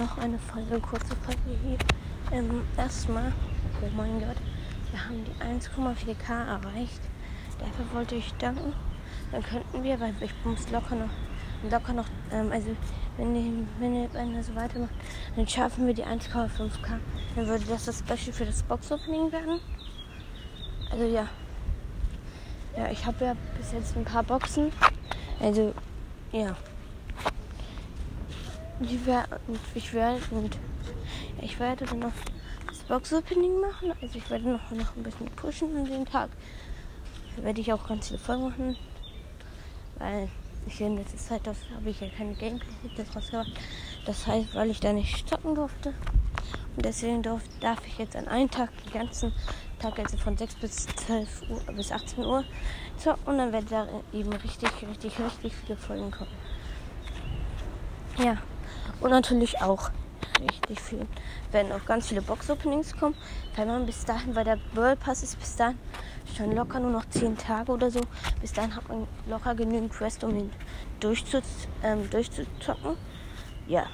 [0.00, 1.76] noch eine Folge, kurze Folge hier.
[2.32, 3.32] Ähm, erstmal,
[3.82, 4.36] oh mein Gott,
[4.90, 7.00] wir haben die 1,4K erreicht.
[7.58, 8.72] Dafür wollte ich danken.
[9.30, 12.74] Dann könnten wir, weil ich muss locker noch, locker noch, ähm, also
[13.18, 14.94] wenn, wenn, ihr, wenn ihr so weitermacht,
[15.36, 16.98] dann schaffen wir die 1,5K.
[17.36, 19.60] Dann würde das das Special für das Box-Opening werden.
[20.90, 21.28] Also ja.
[22.74, 24.72] Ja, ich habe ja bis jetzt ein paar Boxen.
[25.40, 25.74] Also,
[26.32, 26.56] ja.
[28.80, 30.20] Wär, und ich werde
[31.42, 32.12] ich werde dann noch
[32.66, 33.92] das Box-Opening machen.
[34.00, 36.30] Also ich werde noch, noch ein bisschen pushen an den Tag.
[37.36, 38.76] Werde ich auch ganz viele Folgen machen.
[39.98, 40.28] Weil
[40.66, 43.52] ich in letzter Zeit habe ich ja keine Gameplay-Videos rausgebracht.
[44.06, 45.92] Das heißt, weil ich da nicht stoppen durfte.
[46.76, 49.32] Und deswegen darf, darf ich jetzt an einem Tag den ganzen
[49.78, 52.44] Tag, also von 6 bis 12 Uhr bis 18 Uhr
[52.96, 53.26] zocken.
[53.26, 56.30] Und dann werden da eben richtig, richtig, richtig viele Folgen kommen.
[58.18, 58.38] Ja.
[59.00, 59.90] Und natürlich auch
[60.40, 61.06] richtig viel.
[61.52, 63.14] Werden auch ganz viele Box-Openings kommen.
[63.56, 65.78] Wenn man bis dahin, weil der World Pass ist bis dahin
[66.36, 68.00] schon locker nur noch 10 Tage oder so.
[68.40, 70.52] Bis dahin hat man locker genügend Quest, um ihn
[71.00, 71.40] durchzu,
[71.82, 72.96] ähm, durchzuzocken.
[73.66, 73.86] Ja.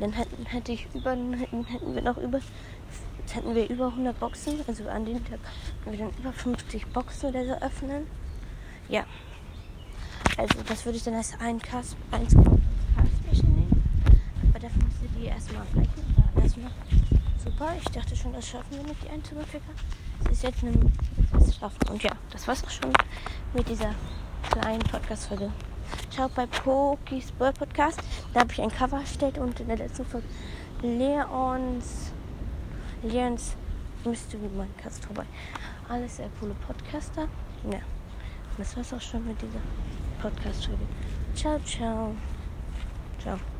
[0.00, 2.40] Dann hätten, hätte ich über, hätten wir noch über,
[3.32, 4.60] hätten wir über 100 Boxen.
[4.66, 5.38] Also an dem Tag
[5.84, 8.06] hätten wir dann über 50 Boxen oder so öffnen.
[8.88, 9.04] Ja.
[10.36, 12.34] Also das würde ich dann als ein Cast, 1
[12.94, 13.82] Cast nehmen.
[14.50, 15.64] Aber dafür müsst ihr die erstmal.
[15.74, 16.70] Ja, erstmal.
[17.42, 19.30] Super, ich dachte schon, das schaffen wir nicht, die 1
[20.24, 20.72] Es ist jetzt eine
[21.64, 21.88] schaffen.
[21.90, 22.92] Und ja, das war's auch schon
[23.54, 23.94] mit dieser
[24.50, 25.50] kleinen Podcast-Folge.
[26.14, 28.00] Schaut bei Pokis Bird Podcast.
[28.32, 30.26] Da habe ich ein Cover erstellt und in der letzten Folge
[30.82, 32.12] Leons
[33.02, 33.56] Leons
[34.04, 35.24] Mystery Minecast vorbei.
[35.88, 37.28] Alles sehr coole Podcaster.
[37.70, 37.80] Ja.
[38.56, 39.60] Das war's auch schon mit dieser
[40.20, 40.84] Podcast-Folge.
[41.34, 42.14] Ciao, ciao.
[43.24, 43.53] Ciao.